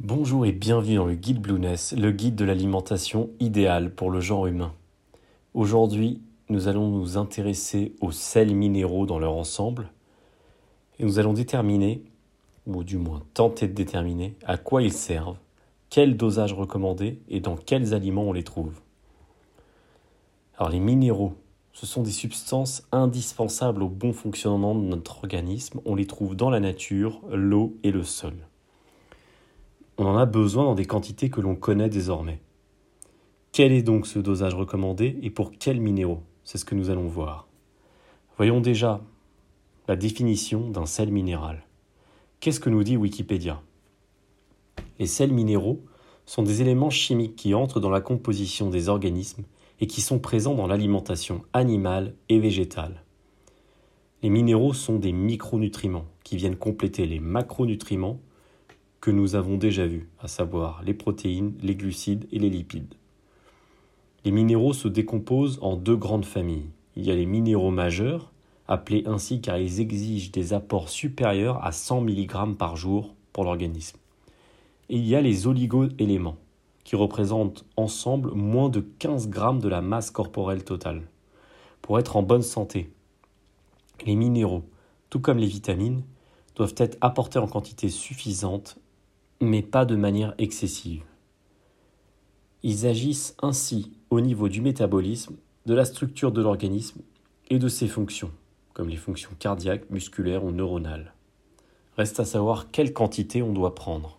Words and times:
Bonjour 0.00 0.44
et 0.44 0.52
bienvenue 0.52 0.96
dans 0.96 1.06
le 1.06 1.14
guide 1.14 1.40
Blueness, 1.40 1.94
le 1.96 2.12
guide 2.12 2.34
de 2.34 2.44
l'alimentation 2.44 3.30
idéale 3.40 3.90
pour 3.90 4.10
le 4.10 4.20
genre 4.20 4.46
humain. 4.46 4.74
Aujourd'hui, 5.54 6.20
nous 6.50 6.68
allons 6.68 6.90
nous 6.90 7.16
intéresser 7.16 7.94
aux 8.02 8.12
sels 8.12 8.54
minéraux 8.54 9.06
dans 9.06 9.18
leur 9.18 9.32
ensemble 9.32 9.88
et 10.98 11.04
nous 11.04 11.18
allons 11.18 11.32
déterminer, 11.32 12.02
ou 12.66 12.84
du 12.84 12.98
moins 12.98 13.22
tenter 13.32 13.68
de 13.68 13.72
déterminer, 13.72 14.36
à 14.44 14.58
quoi 14.58 14.82
ils 14.82 14.92
servent, 14.92 15.38
quel 15.88 16.18
dosage 16.18 16.52
recommandé 16.52 17.18
et 17.30 17.40
dans 17.40 17.56
quels 17.56 17.94
aliments 17.94 18.24
on 18.24 18.34
les 18.34 18.44
trouve. 18.44 18.78
Alors 20.58 20.68
les 20.68 20.78
minéraux, 20.78 21.32
ce 21.72 21.86
sont 21.86 22.02
des 22.02 22.10
substances 22.10 22.86
indispensables 22.92 23.82
au 23.82 23.88
bon 23.88 24.12
fonctionnement 24.12 24.74
de 24.74 24.82
notre 24.82 25.16
organisme. 25.16 25.80
On 25.86 25.94
les 25.94 26.06
trouve 26.06 26.36
dans 26.36 26.50
la 26.50 26.60
nature, 26.60 27.22
l'eau 27.32 27.78
et 27.82 27.92
le 27.92 28.02
sol. 28.02 28.34
On 29.98 30.04
en 30.04 30.16
a 30.16 30.26
besoin 30.26 30.64
dans 30.64 30.74
des 30.74 30.84
quantités 30.84 31.30
que 31.30 31.40
l'on 31.40 31.54
connaît 31.54 31.88
désormais. 31.88 32.40
Quel 33.52 33.72
est 33.72 33.82
donc 33.82 34.06
ce 34.06 34.18
dosage 34.18 34.54
recommandé 34.54 35.18
et 35.22 35.30
pour 35.30 35.52
quels 35.52 35.80
minéraux? 35.80 36.22
C'est 36.44 36.58
ce 36.58 36.66
que 36.66 36.74
nous 36.74 36.90
allons 36.90 37.08
voir. 37.08 37.48
Voyons 38.36 38.60
déjà 38.60 39.00
la 39.88 39.96
définition 39.96 40.68
d'un 40.68 40.84
sel 40.84 41.10
minéral. 41.10 41.64
Qu'est-ce 42.40 42.60
que 42.60 42.68
nous 42.68 42.84
dit 42.84 42.98
Wikipédia? 42.98 43.62
Les 44.98 45.06
sels 45.06 45.32
minéraux 45.32 45.82
sont 46.26 46.42
des 46.42 46.60
éléments 46.60 46.90
chimiques 46.90 47.36
qui 47.36 47.54
entrent 47.54 47.80
dans 47.80 47.90
la 47.90 48.02
composition 48.02 48.68
des 48.68 48.90
organismes 48.90 49.44
et 49.80 49.86
qui 49.86 50.02
sont 50.02 50.18
présents 50.18 50.54
dans 50.54 50.66
l'alimentation 50.66 51.42
animale 51.54 52.14
et 52.28 52.38
végétale. 52.38 53.02
Les 54.22 54.28
minéraux 54.28 54.74
sont 54.74 54.98
des 54.98 55.12
micronutriments 55.12 56.06
qui 56.22 56.36
viennent 56.36 56.56
compléter 56.56 57.06
les 57.06 57.20
macronutriments 57.20 58.20
nous 59.10 59.34
avons 59.34 59.56
déjà 59.56 59.86
vus, 59.86 60.08
à 60.20 60.28
savoir 60.28 60.82
les 60.84 60.94
protéines, 60.94 61.54
les 61.62 61.74
glucides 61.74 62.26
et 62.32 62.38
les 62.38 62.50
lipides. 62.50 62.94
Les 64.24 64.30
minéraux 64.30 64.72
se 64.72 64.88
décomposent 64.88 65.58
en 65.62 65.76
deux 65.76 65.96
grandes 65.96 66.24
familles. 66.24 66.70
Il 66.96 67.04
y 67.04 67.10
a 67.10 67.14
les 67.14 67.26
minéraux 67.26 67.70
majeurs, 67.70 68.32
appelés 68.66 69.04
ainsi 69.06 69.40
car 69.40 69.58
ils 69.58 69.80
exigent 69.80 70.32
des 70.32 70.52
apports 70.52 70.88
supérieurs 70.88 71.64
à 71.64 71.72
100 71.72 72.02
mg 72.02 72.56
par 72.56 72.76
jour 72.76 73.14
pour 73.32 73.44
l'organisme. 73.44 73.98
Et 74.88 74.96
il 74.96 75.06
y 75.06 75.14
a 75.14 75.20
les 75.20 75.46
oligo-éléments, 75.46 76.38
qui 76.84 76.96
représentent 76.96 77.64
ensemble 77.76 78.32
moins 78.32 78.68
de 78.68 78.80
15 78.80 79.30
g 79.30 79.40
de 79.60 79.68
la 79.68 79.80
masse 79.80 80.10
corporelle 80.10 80.64
totale. 80.64 81.02
Pour 81.82 81.98
être 81.98 82.16
en 82.16 82.22
bonne 82.22 82.42
santé, 82.42 82.90
les 84.04 84.16
minéraux, 84.16 84.64
tout 85.10 85.20
comme 85.20 85.38
les 85.38 85.46
vitamines, 85.46 86.02
doivent 86.56 86.74
être 86.78 86.98
apportés 87.00 87.38
en 87.38 87.46
quantité 87.46 87.88
suffisante 87.88 88.78
mais 89.40 89.62
pas 89.62 89.84
de 89.84 89.96
manière 89.96 90.34
excessive. 90.38 91.02
Ils 92.62 92.86
agissent 92.86 93.36
ainsi 93.42 93.92
au 94.10 94.20
niveau 94.20 94.48
du 94.48 94.60
métabolisme, 94.60 95.36
de 95.66 95.74
la 95.74 95.84
structure 95.84 96.32
de 96.32 96.42
l'organisme 96.42 97.00
et 97.48 97.58
de 97.58 97.68
ses 97.68 97.88
fonctions, 97.88 98.30
comme 98.72 98.88
les 98.88 98.96
fonctions 98.96 99.30
cardiaques, 99.38 99.90
musculaires 99.90 100.44
ou 100.44 100.52
neuronales. 100.52 101.12
Reste 101.96 102.20
à 102.20 102.24
savoir 102.24 102.70
quelle 102.70 102.92
quantité 102.92 103.42
on 103.42 103.52
doit 103.52 103.74
prendre. 103.74 104.18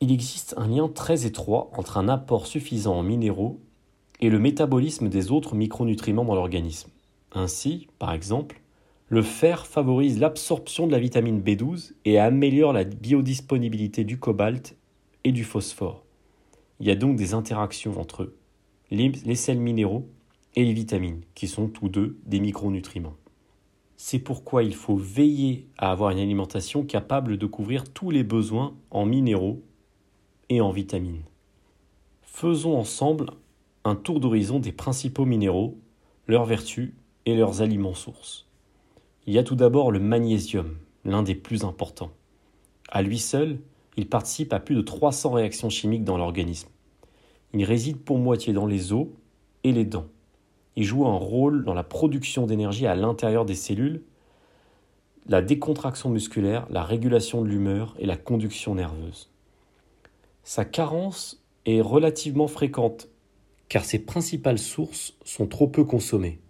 Il 0.00 0.12
existe 0.12 0.54
un 0.56 0.66
lien 0.66 0.88
très 0.88 1.26
étroit 1.26 1.70
entre 1.76 1.96
un 1.96 2.08
apport 2.08 2.46
suffisant 2.46 2.96
en 2.96 3.02
minéraux 3.02 3.60
et 4.20 4.30
le 4.30 4.38
métabolisme 4.38 5.08
des 5.08 5.30
autres 5.30 5.54
micronutriments 5.54 6.24
dans 6.24 6.34
l'organisme. 6.34 6.90
Ainsi, 7.32 7.88
par 7.98 8.12
exemple, 8.12 8.60
le 9.08 9.22
fer 9.22 9.66
favorise 9.66 10.18
l'absorption 10.18 10.86
de 10.86 10.92
la 10.92 10.98
vitamine 10.98 11.42
B12 11.42 11.92
et 12.04 12.18
améliore 12.18 12.72
la 12.72 12.84
biodisponibilité 12.84 14.02
du 14.02 14.18
cobalt 14.18 14.76
et 15.24 15.32
du 15.32 15.44
phosphore. 15.44 16.04
Il 16.80 16.86
y 16.86 16.90
a 16.90 16.96
donc 16.96 17.16
des 17.16 17.34
interactions 17.34 18.00
entre 18.00 18.32
les, 18.90 19.34
sels 19.34 19.58
minéraux 19.58 20.08
et 20.56 20.64
les 20.64 20.72
vitamines, 20.72 21.20
qui 21.34 21.48
sont 21.48 21.68
tous 21.68 21.88
deux 21.88 22.18
des 22.24 22.40
micronutriments. 22.40 23.16
C'est 23.96 24.18
pourquoi 24.18 24.62
il 24.62 24.74
faut 24.74 24.96
veiller 24.96 25.66
à 25.76 25.90
avoir 25.90 26.10
une 26.10 26.18
alimentation 26.18 26.84
capable 26.84 27.36
de 27.36 27.46
couvrir 27.46 27.84
tous 27.92 28.10
les 28.10 28.24
besoins 28.24 28.74
en 28.90 29.04
minéraux 29.04 29.62
et 30.48 30.60
en 30.60 30.70
vitamines. 30.70 31.22
Faisons 32.22 32.76
ensemble 32.76 33.26
un 33.84 33.96
tour 33.96 34.18
d'horizon 34.18 34.58
des 34.58 34.72
principaux 34.72 35.26
minéraux, 35.26 35.78
leurs 36.26 36.46
vertus 36.46 36.94
et 37.26 37.36
leurs 37.36 37.60
aliments 37.60 37.94
sources. 37.94 38.46
Il 39.26 39.32
y 39.32 39.38
a 39.38 39.42
tout 39.42 39.56
d'abord 39.56 39.90
le 39.90 40.00
magnésium, 40.00 40.76
l'un 41.06 41.22
des 41.22 41.34
plus 41.34 41.64
importants. 41.64 42.10
À 42.90 43.00
lui 43.00 43.18
seul, 43.18 43.58
il 43.96 44.06
participe 44.06 44.52
à 44.52 44.60
plus 44.60 44.74
de 44.74 44.82
300 44.82 45.32
réactions 45.32 45.70
chimiques 45.70 46.04
dans 46.04 46.18
l'organisme. 46.18 46.68
Il 47.54 47.64
réside 47.64 47.98
pour 47.98 48.18
moitié 48.18 48.52
dans 48.52 48.66
les 48.66 48.92
os 48.92 49.06
et 49.62 49.72
les 49.72 49.86
dents. 49.86 50.08
Il 50.76 50.84
joue 50.84 51.06
un 51.06 51.16
rôle 51.16 51.64
dans 51.64 51.72
la 51.72 51.84
production 51.84 52.46
d'énergie 52.46 52.86
à 52.86 52.96
l'intérieur 52.96 53.46
des 53.46 53.54
cellules, 53.54 54.02
la 55.26 55.40
décontraction 55.40 56.10
musculaire, 56.10 56.66
la 56.68 56.84
régulation 56.84 57.40
de 57.40 57.48
l'humeur 57.48 57.94
et 57.98 58.04
la 58.04 58.18
conduction 58.18 58.74
nerveuse. 58.74 59.30
Sa 60.42 60.66
carence 60.66 61.42
est 61.64 61.80
relativement 61.80 62.48
fréquente, 62.48 63.08
car 63.70 63.86
ses 63.86 64.00
principales 64.00 64.58
sources 64.58 65.14
sont 65.24 65.46
trop 65.46 65.66
peu 65.66 65.84
consommées. 65.84 66.40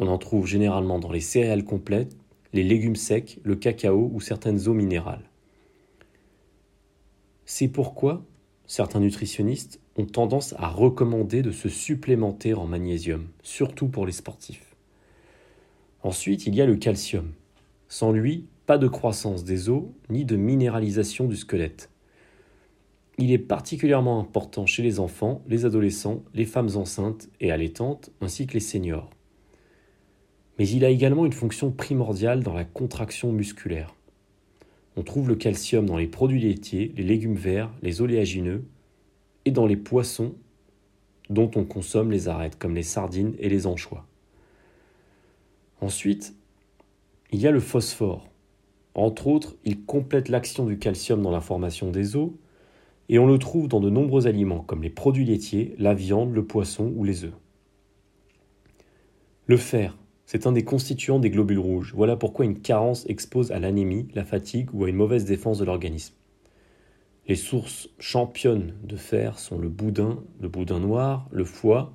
On 0.00 0.08
en 0.08 0.18
trouve 0.18 0.48
généralement 0.48 0.98
dans 0.98 1.12
les 1.12 1.20
céréales 1.20 1.62
complètes, 1.62 2.16
les 2.54 2.62
légumes 2.62 2.96
secs, 2.96 3.40
le 3.42 3.56
cacao 3.56 4.10
ou 4.14 4.20
certaines 4.20 4.68
eaux 4.68 4.74
minérales. 4.74 5.28
C'est 7.44 7.66
pourquoi 7.66 8.24
certains 8.64 9.00
nutritionnistes 9.00 9.80
ont 9.96 10.06
tendance 10.06 10.54
à 10.56 10.68
recommander 10.68 11.42
de 11.42 11.50
se 11.50 11.68
supplémenter 11.68 12.54
en 12.54 12.66
magnésium, 12.66 13.26
surtout 13.42 13.88
pour 13.88 14.06
les 14.06 14.12
sportifs. 14.12 14.76
Ensuite, 16.04 16.46
il 16.46 16.54
y 16.54 16.62
a 16.62 16.66
le 16.66 16.76
calcium. 16.76 17.32
Sans 17.88 18.12
lui, 18.12 18.46
pas 18.66 18.78
de 18.78 18.86
croissance 18.86 19.42
des 19.42 19.68
os 19.68 19.82
ni 20.08 20.24
de 20.24 20.36
minéralisation 20.36 21.26
du 21.26 21.36
squelette. 21.36 21.90
Il 23.18 23.32
est 23.32 23.38
particulièrement 23.38 24.20
important 24.20 24.64
chez 24.64 24.84
les 24.84 25.00
enfants, 25.00 25.42
les 25.48 25.64
adolescents, 25.64 26.22
les 26.34 26.46
femmes 26.46 26.70
enceintes 26.76 27.28
et 27.40 27.50
allaitantes, 27.50 28.10
ainsi 28.20 28.46
que 28.46 28.54
les 28.54 28.60
seniors 28.60 29.10
mais 30.58 30.68
il 30.68 30.84
a 30.84 30.90
également 30.90 31.26
une 31.26 31.32
fonction 31.32 31.70
primordiale 31.70 32.42
dans 32.42 32.54
la 32.54 32.64
contraction 32.64 33.32
musculaire. 33.32 33.94
On 34.96 35.02
trouve 35.02 35.28
le 35.28 35.34
calcium 35.34 35.86
dans 35.86 35.96
les 35.96 36.06
produits 36.06 36.40
laitiers, 36.40 36.92
les 36.96 37.02
légumes 37.02 37.34
verts, 37.34 37.70
les 37.82 38.00
oléagineux 38.00 38.64
et 39.44 39.50
dans 39.50 39.66
les 39.66 39.76
poissons 39.76 40.34
dont 41.30 41.50
on 41.56 41.64
consomme 41.64 42.10
les 42.10 42.28
arêtes, 42.28 42.58
comme 42.58 42.74
les 42.74 42.82
sardines 42.82 43.34
et 43.38 43.48
les 43.48 43.66
anchois. 43.66 44.06
Ensuite, 45.80 46.34
il 47.32 47.40
y 47.40 47.46
a 47.46 47.50
le 47.50 47.60
phosphore. 47.60 48.28
Entre 48.94 49.26
autres, 49.26 49.56
il 49.64 49.84
complète 49.84 50.28
l'action 50.28 50.66
du 50.66 50.78
calcium 50.78 51.22
dans 51.22 51.30
la 51.30 51.40
formation 51.40 51.90
des 51.90 52.14
os, 52.14 52.30
et 53.08 53.18
on 53.18 53.26
le 53.26 53.38
trouve 53.38 53.68
dans 53.68 53.80
de 53.80 53.90
nombreux 53.90 54.26
aliments 54.26 54.60
comme 54.60 54.82
les 54.82 54.90
produits 54.90 55.24
laitiers, 55.24 55.74
la 55.78 55.94
viande, 55.94 56.32
le 56.32 56.44
poisson 56.44 56.92
ou 56.94 57.04
les 57.04 57.24
œufs. 57.24 57.34
Le 59.46 59.56
fer, 59.56 59.98
c'est 60.26 60.46
un 60.46 60.52
des 60.52 60.64
constituants 60.64 61.18
des 61.18 61.30
globules 61.30 61.58
rouges. 61.58 61.92
Voilà 61.94 62.16
pourquoi 62.16 62.44
une 62.44 62.60
carence 62.60 63.04
expose 63.08 63.52
à 63.52 63.58
l'anémie, 63.58 64.08
la 64.14 64.24
fatigue 64.24 64.68
ou 64.72 64.84
à 64.84 64.88
une 64.88 64.96
mauvaise 64.96 65.24
défense 65.24 65.58
de 65.58 65.64
l'organisme. 65.64 66.14
Les 67.26 67.36
sources 67.36 67.88
championnes 67.98 68.74
de 68.82 68.96
fer 68.96 69.38
sont 69.38 69.58
le 69.58 69.68
boudin, 69.68 70.22
le 70.40 70.48
boudin 70.48 70.80
noir, 70.80 71.28
le 71.30 71.44
foie, 71.44 71.94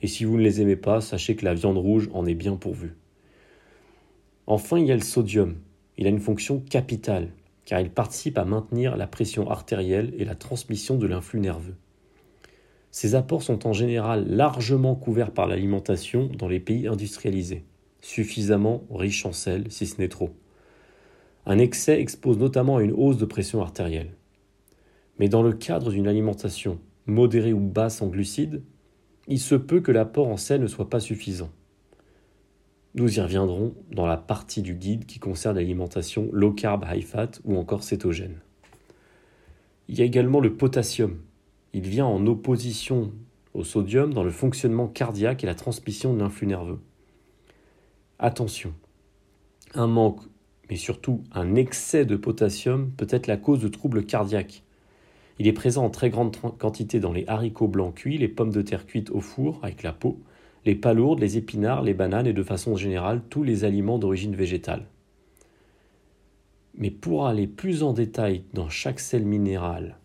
et 0.00 0.06
si 0.06 0.24
vous 0.24 0.36
ne 0.36 0.42
les 0.42 0.60
aimez 0.60 0.76
pas, 0.76 1.00
sachez 1.00 1.36
que 1.36 1.44
la 1.44 1.54
viande 1.54 1.78
rouge 1.78 2.08
en 2.12 2.26
est 2.26 2.34
bien 2.34 2.56
pourvue. 2.56 2.94
Enfin, 4.46 4.78
il 4.78 4.86
y 4.86 4.92
a 4.92 4.96
le 4.96 5.02
sodium. 5.02 5.56
Il 5.96 6.06
a 6.06 6.10
une 6.10 6.20
fonction 6.20 6.60
capitale, 6.60 7.30
car 7.64 7.80
il 7.80 7.90
participe 7.90 8.38
à 8.38 8.44
maintenir 8.44 8.96
la 8.96 9.06
pression 9.06 9.50
artérielle 9.50 10.14
et 10.16 10.24
la 10.24 10.34
transmission 10.34 10.96
de 10.96 11.06
l'influx 11.06 11.40
nerveux. 11.40 11.74
Ces 12.90 13.14
apports 13.14 13.42
sont 13.42 13.66
en 13.66 13.72
général 13.72 14.26
largement 14.28 14.94
couverts 14.94 15.32
par 15.32 15.46
l'alimentation 15.46 16.30
dans 16.38 16.48
les 16.48 16.60
pays 16.60 16.88
industrialisés, 16.88 17.64
suffisamment 18.00 18.84
riches 18.90 19.26
en 19.26 19.32
sel 19.32 19.70
si 19.70 19.86
ce 19.86 20.00
n'est 20.00 20.08
trop. 20.08 20.30
Un 21.46 21.58
excès 21.58 22.00
expose 22.00 22.38
notamment 22.38 22.78
à 22.78 22.82
une 22.82 22.92
hausse 22.92 23.18
de 23.18 23.24
pression 23.24 23.60
artérielle. 23.62 24.14
Mais 25.18 25.28
dans 25.28 25.42
le 25.42 25.52
cadre 25.52 25.90
d'une 25.90 26.08
alimentation 26.08 26.78
modérée 27.06 27.52
ou 27.52 27.60
basse 27.60 28.02
en 28.02 28.08
glucides, 28.08 28.62
il 29.26 29.40
se 29.40 29.54
peut 29.54 29.80
que 29.80 29.92
l'apport 29.92 30.28
en 30.28 30.36
sel 30.36 30.60
ne 30.60 30.66
soit 30.66 30.88
pas 30.88 31.00
suffisant. 31.00 31.50
Nous 32.94 33.18
y 33.18 33.20
reviendrons 33.20 33.74
dans 33.92 34.06
la 34.06 34.16
partie 34.16 34.62
du 34.62 34.74
guide 34.74 35.04
qui 35.04 35.18
concerne 35.18 35.56
l'alimentation 35.56 36.28
low 36.32 36.52
carb 36.52 36.84
high 36.90 37.04
fat 37.04 37.32
ou 37.44 37.56
encore 37.56 37.82
cétogène. 37.82 38.40
Il 39.88 39.98
y 39.98 40.02
a 40.02 40.04
également 40.04 40.40
le 40.40 40.54
potassium 40.54 41.18
il 41.72 41.88
vient 41.88 42.06
en 42.06 42.26
opposition 42.26 43.12
au 43.54 43.64
sodium 43.64 44.12
dans 44.12 44.24
le 44.24 44.30
fonctionnement 44.30 44.88
cardiaque 44.88 45.44
et 45.44 45.46
la 45.46 45.54
transmission 45.54 46.14
de 46.14 46.20
l'influx 46.20 46.46
nerveux. 46.46 46.80
Attention, 48.18 48.72
un 49.74 49.86
manque 49.86 50.22
mais 50.70 50.76
surtout 50.76 51.24
un 51.32 51.54
excès 51.54 52.04
de 52.04 52.16
potassium 52.16 52.90
peut 52.96 53.06
être 53.10 53.26
la 53.26 53.36
cause 53.36 53.60
de 53.60 53.68
troubles 53.68 54.04
cardiaques. 54.04 54.62
Il 55.38 55.46
est 55.46 55.52
présent 55.52 55.84
en 55.84 55.90
très 55.90 56.10
grande 56.10 56.36
quantité 56.58 57.00
dans 57.00 57.12
les 57.12 57.24
haricots 57.28 57.68
blancs 57.68 57.94
cuits, 57.94 58.18
les 58.18 58.28
pommes 58.28 58.52
de 58.52 58.62
terre 58.62 58.86
cuites 58.86 59.10
au 59.10 59.20
four 59.20 59.60
avec 59.62 59.82
la 59.82 59.92
peau, 59.92 60.20
les 60.64 60.74
palourdes, 60.74 61.20
les 61.20 61.36
épinards, 61.36 61.82
les 61.82 61.94
bananes 61.94 62.26
et 62.26 62.32
de 62.32 62.42
façon 62.42 62.76
générale 62.76 63.22
tous 63.30 63.44
les 63.44 63.64
aliments 63.64 63.98
d'origine 63.98 64.34
végétale. 64.34 64.86
Mais 66.74 66.90
pour 66.90 67.26
aller 67.26 67.46
plus 67.46 67.82
en 67.82 67.92
détail 67.92 68.42
dans 68.52 68.68
chaque 68.68 69.00
sel 69.00 69.24
minéral, 69.24 69.98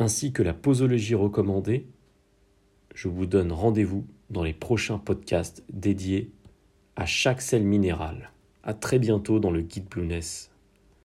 ainsi 0.00 0.32
que 0.32 0.42
la 0.42 0.54
posologie 0.54 1.14
recommandée, 1.14 1.86
je 2.94 3.08
vous 3.08 3.26
donne 3.26 3.52
rendez-vous 3.52 4.06
dans 4.30 4.42
les 4.42 4.52
prochains 4.52 4.98
podcasts 4.98 5.64
dédiés 5.72 6.30
à 6.96 7.06
chaque 7.06 7.40
sel 7.40 7.64
minéral. 7.64 8.30
À 8.62 8.74
très 8.74 8.98
bientôt 8.98 9.40
dans 9.40 9.50
le 9.50 9.62
guide 9.62 9.88
Blueness. 9.88 10.50